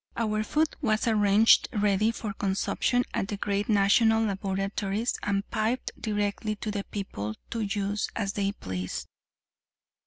Our 0.17 0.41
food 0.43 0.69
was 0.81 1.07
arranged 1.07 1.69
ready 1.71 2.09
for 2.09 2.33
consumption 2.33 3.03
at 3.13 3.27
the 3.27 3.37
great 3.37 3.69
national 3.69 4.23
laboratories 4.23 5.13
and 5.21 5.47
piped 5.51 5.91
directly 6.01 6.55
to 6.55 6.71
the 6.71 6.85
people, 6.85 7.35
to 7.51 7.59
use 7.59 8.09
as 8.15 8.33
they 8.33 8.51
pleased." 8.53 9.05